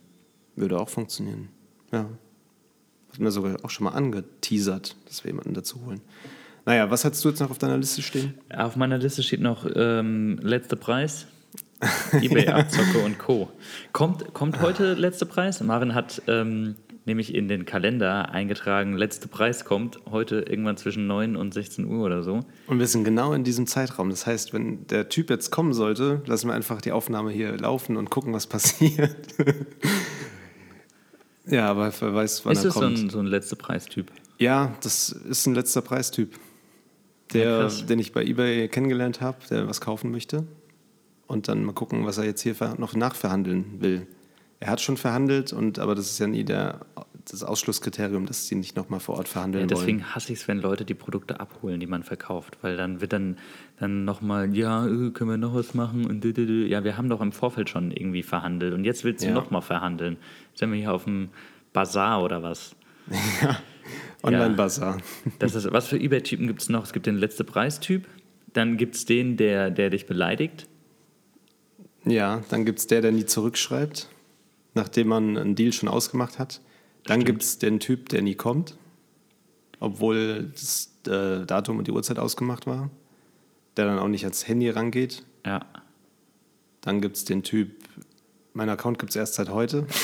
[0.54, 1.50] Würde auch funktionieren.
[1.92, 2.06] Ja.
[3.12, 6.00] Hatten wir sogar auch schon mal angeteasert, dass wir jemanden dazu holen.
[6.66, 8.34] Naja, was hast du jetzt noch auf deiner Liste stehen?
[8.54, 11.26] Auf meiner Liste steht noch ähm, letzter Preis.
[12.12, 13.50] eBay, Abzocke und Co.
[13.92, 15.60] Kommt, kommt heute letzter Preis?
[15.60, 16.74] Marvin hat ähm,
[17.06, 22.04] nämlich in den Kalender eingetragen, letzter Preis kommt heute irgendwann zwischen 9 und 16 Uhr
[22.04, 22.40] oder so.
[22.66, 24.10] Und wir sind genau in diesem Zeitraum.
[24.10, 27.96] Das heißt, wenn der Typ jetzt kommen sollte, lassen wir einfach die Aufnahme hier laufen
[27.96, 29.16] und gucken, was passiert.
[31.46, 32.98] Ja, aber wer weiß, wann Ist er so kommt.
[32.98, 34.10] ein, so ein letzter Preistyp?
[34.38, 36.38] Ja, das ist ein letzter Preistyp, Ja,
[37.32, 37.86] der, krass.
[37.86, 40.44] den ich bei eBay kennengelernt habe, der was kaufen möchte.
[41.26, 44.06] Und dann mal gucken, was er jetzt hier noch nachverhandeln will.
[44.60, 46.80] Er hat schon verhandelt, und, aber das ist ja nie der,
[47.28, 50.14] das Ausschlusskriterium, dass sie nicht nochmal vor Ort verhandeln Ja, deswegen wollen.
[50.14, 53.36] hasse ich es, wenn Leute die Produkte abholen, die man verkauft, weil dann wird dann,
[53.80, 57.32] dann nochmal, ja, äh, können wir noch was machen und ja, wir haben doch im
[57.32, 59.34] Vorfeld schon irgendwie verhandelt und jetzt willst du Ja.
[59.34, 60.16] nochmal verhandeln.
[60.54, 61.30] Sind wir hier auf dem
[61.72, 62.76] Bazar oder was?
[64.22, 64.98] Online-Bazar.
[65.38, 66.84] Das ist, was für eBay-Typen gibt es noch?
[66.84, 68.06] Es gibt den letzte Preistyp,
[68.52, 70.66] dann gibt es den, der, der dich beleidigt.
[72.04, 74.08] Ja, dann gibt es der, der nie zurückschreibt,
[74.74, 76.60] nachdem man einen Deal schon ausgemacht hat.
[77.06, 78.76] Dann gibt es den Typ, der nie kommt,
[79.80, 82.90] obwohl das äh, Datum und die Uhrzeit ausgemacht war,
[83.76, 85.24] der dann auch nicht ans Handy rangeht.
[85.44, 85.60] Ja.
[86.80, 87.72] Dann gibt es den Typ,
[88.52, 89.86] mein Account gibt es erst seit heute.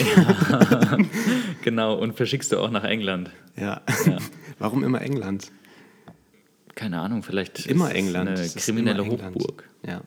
[1.62, 3.31] Genau, und verschickst du auch nach England.
[3.57, 3.83] Ja.
[4.05, 4.19] Ja.
[4.59, 5.53] Warum immer England?
[6.75, 8.29] Keine Ahnung, vielleicht Immer ist England.
[8.31, 9.07] eine Es kriminelle.
[9.07, 9.69] Hochburg.
[9.87, 10.01] Ja.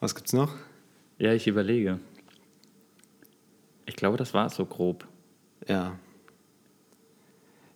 [0.00, 0.54] Was gibt's noch?
[1.18, 2.00] Ja, ich überlege.
[3.84, 5.06] Ich glaube, das war es so grob.
[5.68, 5.98] Ja.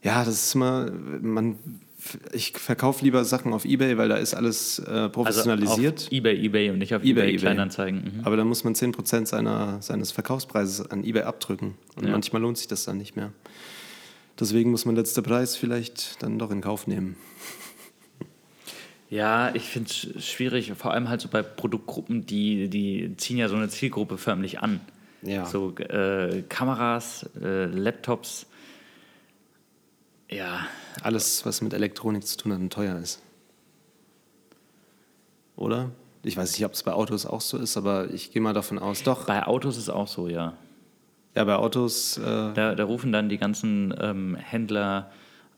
[0.02, 1.58] Ja, das ist immer, man,
[2.32, 5.94] ich verkaufe lieber Sachen auf Ebay, weil da ist alles äh, professionalisiert.
[5.94, 7.36] Also auf eBay, eBay und nicht auf eBay, eBay.
[7.38, 8.18] Kleinanzeigen.
[8.18, 8.24] Mhm.
[8.24, 11.74] Aber dann muss man 10% seiner, seines Verkaufspreises an eBay abdrücken.
[11.96, 12.12] Und Ja.
[12.12, 13.32] manchmal lohnt sich das dann nicht mehr.
[14.38, 17.16] Deswegen muss man letzter Preis vielleicht dann doch in Kauf nehmen.
[19.10, 23.48] Ja, ich finde es schwierig, vor allem halt so bei Produktgruppen, die, die ziehen ja
[23.48, 24.80] so eine Zielgruppe förmlich an.
[25.22, 25.46] Ja.
[25.46, 28.46] So äh, Kameras, äh, Laptops.
[30.30, 30.66] Ja,
[31.02, 33.22] Alles, was mit Elektronik zu tun hat und teuer ist.
[35.56, 35.90] Oder?
[36.22, 38.78] Ich weiß nicht, ob es bei Autos auch so ist, aber ich gehe mal davon
[38.78, 39.02] aus.
[39.02, 40.52] Doch, bei Autos ist auch so, ja.
[41.34, 45.10] ja, bei Autos, äh, Da, da rufen dann die ganzen ähm, Händler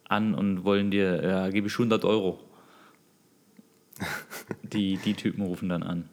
[0.09, 2.39] an und wollen dir, ja, gebe ich 100 Euro.
[4.63, 6.09] Die, die Typen rufen dann an.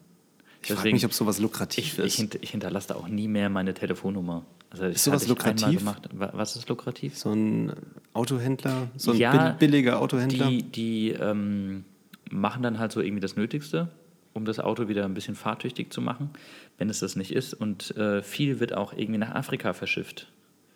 [0.69, 2.15] Ich frage mich, ob sowas lukrativ ich, ich, ist.
[2.15, 4.45] hint, ich hinterlasse da auch nie mehr meine Telefonnummer.
[4.69, 5.80] Also Ist sowas ich lukrativ?
[5.80, 6.10] Gemacht.
[6.13, 7.17] Wa- Was ist lukrativ?
[7.17, 7.71] So ein
[8.13, 10.47] Autohändler, so ein Ja, bill- billiger Autohändler.
[10.49, 11.86] Die, die ähm,
[12.30, 13.89] machen dann halt so irgendwie das Nötigste,
[14.34, 16.32] um das Auto wieder ein bisschen fahrtüchtig zu machen,
[16.77, 17.53] wenn es das nicht ist.
[17.53, 20.27] Und äh, viel wird auch irgendwie nach Afrika verschifft.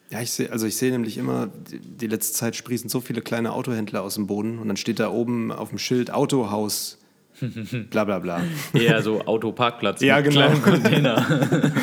[0.10, 3.21] Ja, ich sehe, also ich sehe nämlich immer, die, die letzte Zeit sprießen so viele
[3.21, 6.97] kleine Autohändler aus dem Boden und dann steht da oben auf dem Schild Autohaus,
[7.89, 8.41] bla bla bla.
[8.73, 10.47] Eher so Autoparkplatz Ja, genau.
[10.47, 11.71] kleinem Container.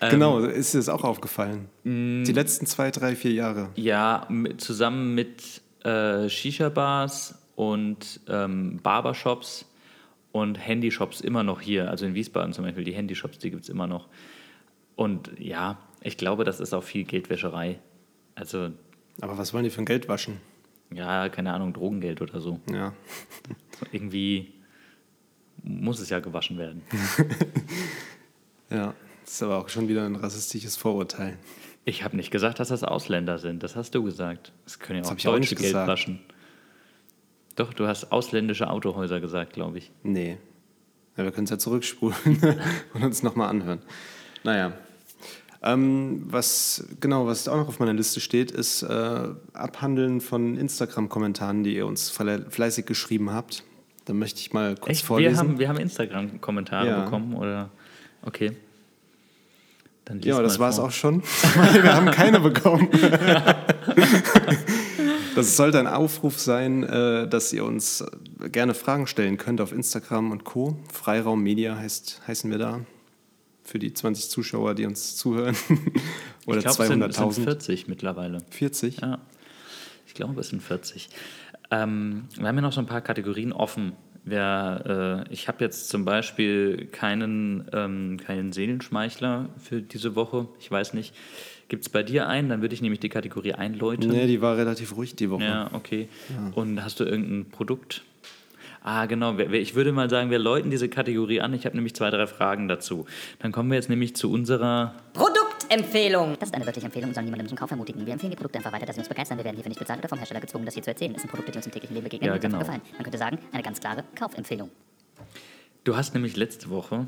[0.00, 1.68] Ähm, genau, ist dir das auch aufgefallen?
[1.84, 2.24] mm.
[2.24, 3.70] Die letzten zwei, drei, vier Jahre.
[3.76, 9.64] Ja, mit, zusammen mit äh, Shisha-Bars und ähm, Barbershops
[10.32, 11.90] und Handyshops immer noch hier.
[11.90, 14.08] Also in Wiesbaden zum Beispiel, die Handyshops, die gibt es immer noch.
[14.96, 17.78] Und ja, ich glaube, das ist auch viel Geldwäscherei.
[18.34, 18.72] Also,
[19.22, 20.38] Aber was wollen die für ein Geld waschen?
[20.92, 22.60] Ja, keine Ahnung, Drogengeld oder so.
[22.70, 22.92] Ja.
[23.92, 24.52] Irgendwie
[25.62, 26.82] muss es ja gewaschen werden.
[28.70, 28.94] Ja.
[29.24, 31.38] Das ist aber auch schon wieder ein rassistisches Vorurteil.
[31.84, 33.62] Ich habe nicht gesagt, dass das Ausländer sind.
[33.62, 34.52] Das hast du gesagt.
[34.64, 35.88] Das können ja Das auch auch deutsche nicht Geld gesagt.
[35.88, 36.20] waschen.
[37.56, 39.92] Doch, du hast ausländische Autohäuser gesagt, glaube ich.
[40.02, 40.38] Nee.
[41.16, 42.16] Ja, wir können es ja zurückspulen
[42.94, 43.80] und uns nochmal anhören.
[44.42, 44.72] Naja.
[45.66, 51.64] Ähm, was genau, was auch noch auf meiner Liste steht, ist äh, Abhandeln von Instagram-Kommentaren,
[51.64, 53.62] die ihr uns fle- fleißig geschrieben habt.
[54.04, 55.02] Da möchte ich mal kurz Echt?
[55.04, 55.38] Wir vorlesen.
[55.38, 57.04] haben, wir haben Instagram-Kommentare Ja.
[57.04, 57.70] bekommen, oder?
[58.22, 58.52] Okay.
[60.04, 61.22] Dann ja, das war es auch schon.
[61.72, 62.88] wir haben keine bekommen.
[65.34, 68.04] das sollte ein Aufruf sein, äh, dass ihr uns
[68.52, 70.76] gerne Fragen stellen könnt auf Instagram und Co.
[70.92, 72.80] Freiraum Media heißt, heißen wir da.
[73.74, 75.56] Für die 20 Zuschauer, die uns zuhören.
[76.46, 77.42] Oder ich glaube, es sind, es sind 200.000.
[77.42, 78.38] 40 mittlerweile.
[78.50, 79.00] 40?
[79.00, 79.18] Ja,
[80.06, 81.08] ich glaube, es sind 40.
[81.72, 83.94] Ähm, wir haben ja noch so ein paar Kategorien offen
[84.26, 90.48] Wer, äh, ich habe jetzt zum Beispiel keinen, ähm, keinen Seelenschmeichler für diese Woche.
[90.58, 91.14] Ich weiß nicht.
[91.68, 92.48] Gibt es bei dir einen?
[92.48, 94.08] Dann würde ich nämlich die Kategorie einläuten.
[94.10, 95.44] Nee, die war relativ ruhig die Woche.
[95.44, 96.08] Ja, okay.
[96.54, 98.02] Und hast du irgendein Produkt?
[98.86, 99.38] Ah, genau.
[99.38, 101.54] Ich würde mal sagen, wir läuten diese Kategorie an.
[101.54, 103.06] Ich habe nämlich zwei, drei Fragen dazu.
[103.38, 104.94] Dann kommen wir jetzt nämlich zu unserer.
[105.14, 106.36] Produktempfehlung.
[106.38, 108.04] Das ist eine wirkliche Empfehlung und soll niemandem zum Kauf ermutigen.
[108.04, 109.38] Wir empfehlen die Produkte einfach weiter, dass sie uns begeistern.
[109.38, 111.14] Wir werden hierfür nicht bezahlt oder vom Hersteller gezwungen, das hier zu erzählen.
[111.14, 112.72] Es sind Produkte, die uns im täglichen Leben begegnen Ja, und uns einfach genau.
[112.78, 112.92] gefallen.
[112.92, 114.70] Man könnte sagen, eine ganz klare Kaufempfehlung.
[115.84, 117.06] Du hast nämlich letzte Woche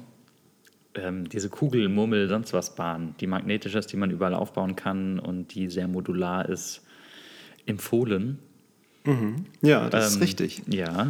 [0.95, 5.19] ähm, diese Kugel, Murmel, sonst was Bahn, die magnetisch ist, die man überall aufbauen kann
[5.19, 6.87] und die sehr modular ist,
[7.67, 8.39] empfohlen.
[9.63, 10.63] Ja, das ist Ähm, richtig.
[10.69, 11.09] Ja.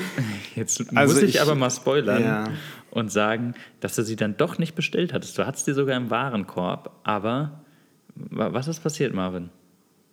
[0.54, 2.44] Jetzt Also muss ich, ich- aber mal spoilern Ja.
[2.90, 5.36] und sagen, dass du sie dann doch nicht bestellt hattest.
[5.38, 7.64] Du hattest sie sogar im Warenkorb, aber
[8.14, 9.50] wa- was ist passiert, Marvin?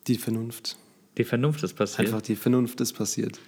[0.08, 0.78] Die Vernunft.
[1.18, 2.08] Die Vernunft ist passiert.
[2.08, 3.40] Einfach die Vernunft ist passiert.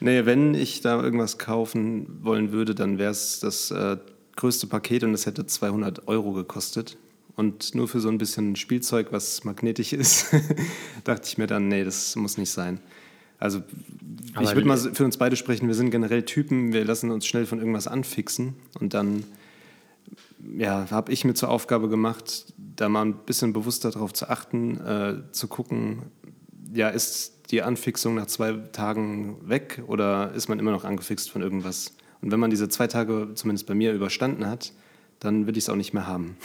[0.00, 3.96] Nee, wenn ich da irgendwas kaufen wollen würde, dann wäre es das äh,
[4.36, 6.96] größte Paket und es hätte 200 Euro gekostet.
[7.34, 10.26] Und nur für so ein bisschen Spielzeug, was magnetisch ist,
[11.04, 12.80] dachte ich mir dann, nee, das muss nicht sein.
[13.38, 13.62] Also
[14.34, 17.26] Aber ich würde mal für uns beide sprechen, wir sind generell Typen, wir lassen uns
[17.26, 19.24] schnell von irgendwas anfixen und dann
[20.56, 24.80] ja, habe ich mir zur Aufgabe gemacht, da mal ein bisschen bewusster darauf zu achten,
[24.80, 26.02] äh, zu gucken,
[26.72, 31.42] ja, ist die Anfixung nach zwei Tagen weg oder ist man immer noch angefixt von
[31.42, 31.94] irgendwas?
[32.20, 34.72] Und wenn man diese zwei Tage zumindest bei mir überstanden hat,
[35.20, 36.36] dann will ich es auch nicht mehr haben.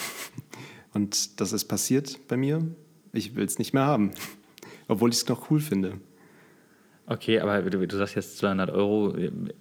[0.93, 2.63] Und das ist passiert bei mir.
[3.11, 4.11] Ich will es nicht mehr haben,
[4.87, 5.99] obwohl ich es noch cool finde.
[7.05, 9.13] Okay, aber du, du sagst jetzt 200 Euro,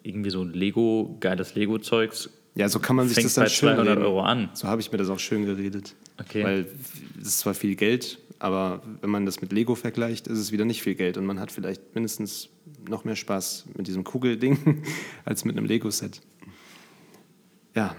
[0.03, 2.31] irgendwie so ein Lego, geiles Lego-Zeugs.
[2.55, 4.07] Ja, so kann man sich das dann bei schön 200 reden.
[4.07, 4.51] Euro an.
[4.53, 5.95] So habe ich mir das auch schön geredet.
[6.21, 6.45] Okay.
[6.45, 6.67] Weil
[7.21, 10.65] es ist zwar viel Geld, aber wenn man das mit Lego vergleicht, ist es wieder
[10.65, 12.51] nicht viel Geld und man hat vielleicht mindestens
[12.89, 14.83] noch mehr Spaß mit diesem Kugelding
[15.25, 16.21] als mit einem Lego-Set.
[17.75, 17.97] Ja,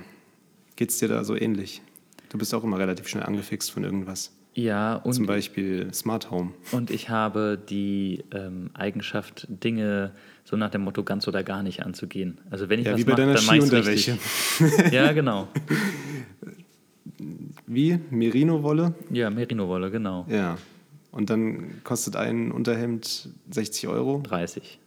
[0.76, 1.82] geht's dir da so ähnlich?
[2.30, 4.32] Du bist auch immer relativ schnell angefixt von irgendwas.
[4.56, 6.52] Ja, und Zum Beispiel Smart Home.
[6.72, 10.12] Und ich habe die ähm, Eigenschaft, Dinge
[10.44, 12.38] so nach dem Motto ganz oder gar nicht anzugehen.
[12.52, 14.18] Also wenn ich Ja, was mache, dann mach ich's Skiunterwäsche.
[14.60, 14.92] richtig.
[14.94, 15.48] Ja, genau.
[17.66, 18.00] Wie?
[18.10, 18.94] Merino-Wolle?
[19.10, 20.26] Ja, Merino-Wolle, genau.
[20.30, 20.58] Ja.
[21.12, 24.22] Und dann kostet ein Unterhemd 60 Euro.
[24.24, 24.80] 30.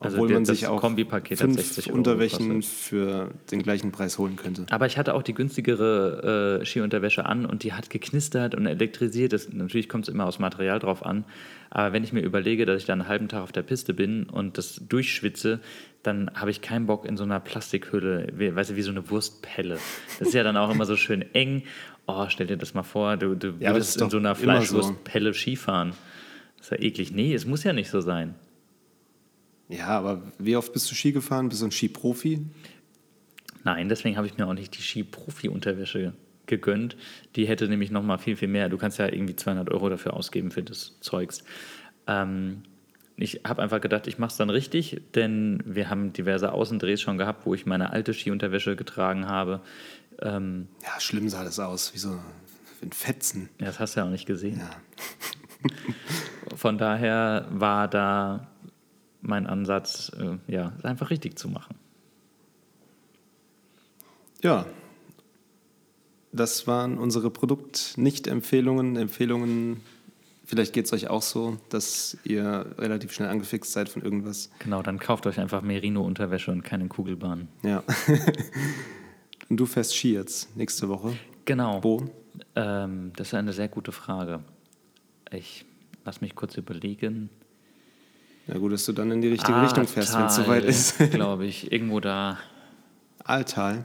[0.00, 2.78] Also Obwohl der- man das sich auch Kombipaket fünf 60 Euro Unterwäschen gekostet.
[2.78, 4.64] für den gleichen Preis holen könnte.
[4.70, 9.32] Aber ich hatte auch die günstigere äh, Skiunterwäsche an und die hat geknistert und elektrisiert.
[9.32, 11.24] Das, natürlich kommt es immer aufs Material drauf an.
[11.70, 14.24] Aber wenn ich mir überlege, dass ich da einen halben Tag auf der Piste bin
[14.24, 15.58] und das durchschwitze,
[16.04, 19.10] dann habe ich keinen Bock in so einer Plastikhülle, wie, weißt du, wie so eine
[19.10, 19.78] Wurstpelle.
[20.20, 21.64] Das ist ja dann auch immer so schön eng.
[22.06, 24.76] Oh, stell dir das mal vor, du, du Ja, würdest in so einer immer so.
[24.80, 25.90] Fleischwurstpelle Skifahren.
[26.56, 27.10] Das ist ja eklig.
[27.12, 28.36] Nee, es muss ja nicht so sein.
[29.68, 31.48] Ja, aber wie oft bist du Ski gefahren?
[31.48, 32.46] Bist du ein Skiprofi?
[33.64, 36.14] Nein, deswegen habe ich mir auch nicht die Ski-Profi-Unterwäsche
[36.46, 36.96] gegönnt.
[37.36, 38.68] Die hätte nämlich noch mal viel, viel mehr.
[38.70, 41.44] Du kannst ja irgendwie 200 Euro dafür ausgeben für das Zeugs.
[42.06, 42.62] Ähm,
[43.16, 47.18] ich habe einfach gedacht, ich mache es dann richtig, denn wir haben diverse Außendrehs schon
[47.18, 49.60] gehabt, wo ich meine alte Skiunterwäsche getragen habe.
[50.22, 52.18] Ähm, Ja, schlimm sah das aus, wie so
[52.80, 53.50] ein Fetzen.
[53.60, 54.60] ja, das hast du ja auch nicht gesehen.
[54.60, 54.70] Ja.
[56.56, 58.48] Von daher war da
[59.20, 61.76] mein Ansatz, äh, ja, es einfach richtig zu machen.
[64.42, 64.66] ja,
[66.32, 68.96] das waren unsere Produkt-Nicht-Empfehlungen.
[68.96, 69.80] Empfehlungen,
[70.44, 74.50] vielleicht geht es euch auch so, dass ihr relativ schnell angefixt seid von irgendwas.
[74.58, 77.48] Genau, dann kauft euch einfach Merino-Unterwäsche und keine Kugelbahn.
[77.62, 77.82] Ja.
[79.48, 81.16] Und du fährst Ski jetzt nächste Woche.
[81.46, 81.82] Genau.
[81.82, 82.04] Wo?
[82.54, 84.40] Ähm, das ist eine sehr gute Frage.
[85.32, 85.64] Ich
[86.04, 87.30] lass mich kurz überlegen.
[88.48, 90.98] Ja, gut, dass du dann in die richtige Richtung fährst, wenn es soweit ist.
[91.10, 91.70] Glaube ich.
[91.70, 92.38] Irgendwo da.
[93.22, 93.84] Altal.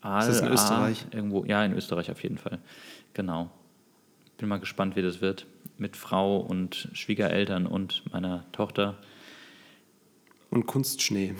[0.00, 1.06] Aal, das in Aal, Österreich?
[1.10, 2.60] Irgendwo, ja, in Österreich auf jeden Fall.
[3.14, 3.50] Genau.
[4.38, 5.46] Bin mal gespannt, wie das wird.
[5.76, 8.96] Mit Frau und Schwiegereltern und meiner Tochter.
[10.50, 11.34] Und Kunstschnee.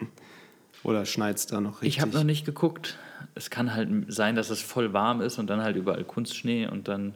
[0.82, 1.96] Oder schneit's da noch richtig?
[1.96, 2.96] Ich habe noch nicht geguckt.
[3.34, 6.88] Es kann halt sein, dass es voll warm ist und dann halt überall Kunstschnee und
[6.88, 7.14] dann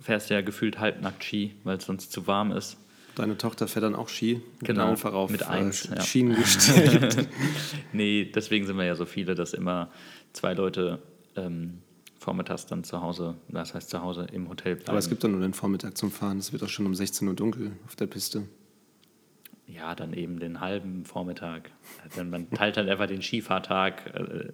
[0.00, 2.76] fährst du ja gefühlt halbnackt Ski, weil es sonst zu warm ist.
[3.16, 4.40] Deine Tochter fährt dann auch Ski.
[4.60, 6.00] Genau, Und einfach auf mit äh, eins, ja.
[6.00, 7.28] Schienen gestellt.
[7.92, 9.90] Nee, deswegen sind wir ja so viele, dass immer
[10.32, 11.02] zwei Leute
[11.36, 11.78] ähm,
[12.18, 14.90] vormittags dann zu Hause, das heißt zu Hause im Hotel bleiben.
[14.90, 16.38] Aber es gibt doch nur den Vormittag zum Fahren.
[16.38, 18.44] Es wird auch schon um 16 Uhr dunkel auf der Piste.
[19.66, 21.70] ja, dann eben den halben Vormittag.
[22.16, 24.52] Denn man teilt halt einfach den Skifahrtag äh,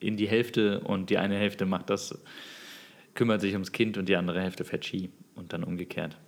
[0.00, 2.18] in die Hälfte und die eine Hälfte macht das,
[3.14, 6.18] kümmert sich ums Kind und die andere Hälfte fährt Ski und dann umgekehrt.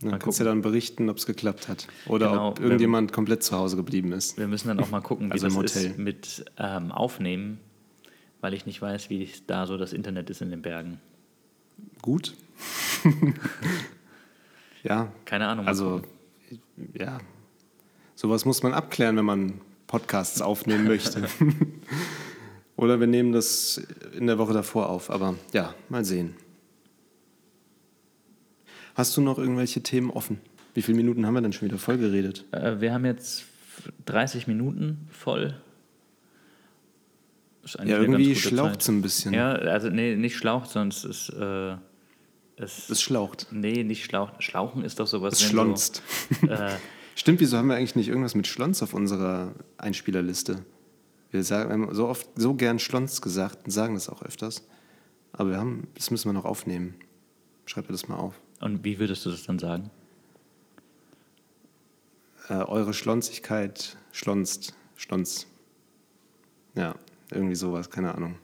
[0.00, 0.62] Dann Mal kannst du gucken.
[0.62, 1.88] dann berichten, ob es geklappt hat.
[2.06, 4.38] Oder Genau, ob irgendjemand komplett zu Hause geblieben ist.
[4.38, 5.94] Wir müssen dann auch mal gucken, wie Also das im ist Hotel.
[5.98, 7.58] mit ähm, Aufnehmen,
[8.40, 11.00] weil ich nicht weiß, wie da so das Internet ist in den Bergen.
[12.00, 12.34] Gut.
[14.82, 15.66] ja, Keine Ahnung.
[15.66, 16.00] also,
[16.94, 17.18] ja.
[18.14, 21.28] Sowas muss man abklären, wenn man Podcasts aufnehmen möchte.
[22.76, 23.80] Oder wir nehmen das
[24.16, 25.10] in der Woche davor auf.
[25.10, 26.34] Aber ja, mal sehen.
[28.98, 30.40] Hast du noch irgendwelche Themen offen?
[30.74, 32.46] Wie viele Minuten haben wir denn schon wieder voll geredet?
[32.50, 33.44] Äh, wir haben jetzt
[34.06, 35.54] 30 Minuten voll.
[37.84, 39.34] Ja, irgendwie schlaucht es ein bisschen.
[39.34, 41.76] Ja, also nee, nicht schlaucht, sonst ist äh,
[42.56, 42.90] es.
[42.90, 43.46] Es schlaucht.
[43.52, 44.42] nee, nicht schlaucht.
[44.42, 45.34] Schlauchen ist doch sowas.
[45.34, 46.02] Es schlonzt.
[46.40, 46.72] So, äh,
[47.14, 50.64] Stimmt, wieso haben wir eigentlich nicht irgendwas mit Schlons auf unserer Einspielerliste?
[51.30, 54.66] Wir sagen, so oft so gern Schlons gesagt und sagen das auch öfters.
[55.30, 56.96] Aber wir haben, das müssen wir noch aufnehmen.
[57.64, 58.34] Schreibt mir das mal auf.
[58.60, 59.90] Und wie würdest du das dann sagen?
[62.48, 65.46] Äh, eure Schlonzigkeit schlonzt, schlonz.
[66.74, 66.94] Ja,
[67.30, 68.36] irgendwie sowas, keine Ahnung.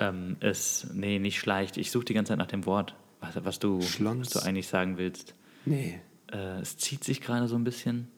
[0.00, 1.76] Ähm, es, nee, nicht schleicht.
[1.76, 4.96] Ich suche die ganze Zeit nach dem Wort, was, was, du, was du eigentlich sagen
[4.98, 5.34] willst.
[5.64, 8.08] Nee, Äh, es zieht sich gerade so ein bisschen.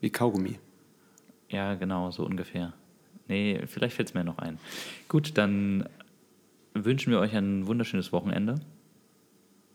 [0.00, 0.58] wie Kaugummi.
[1.48, 2.72] Ja, genau, so ungefähr.
[3.28, 4.58] Nee, vielleicht fällt es mir noch ein.
[5.08, 5.88] Gut, dann
[6.74, 8.60] wünschen wir euch ein wunderschönes Wochenende.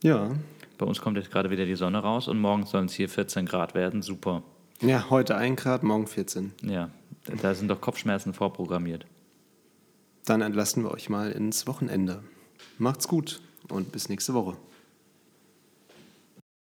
[0.04, 0.32] Ja.
[0.78, 3.46] Bei uns kommt jetzt gerade wieder die Sonne raus und morgen sollen es hier 14
[3.46, 4.02] Grad werden.
[4.02, 4.44] Super.
[4.82, 6.54] Ja, heute 1 Grad, morgen 14.
[6.64, 6.90] Ja,
[7.42, 9.06] da sind doch Kopfschmerzen vorprogrammiert.
[10.26, 12.24] Dann entlassen wir euch mal ins Wochenende.
[12.78, 14.58] Macht's gut und bis nächste Woche.